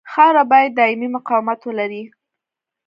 [0.11, 2.03] خاوره باید دایمي مقاومت ولري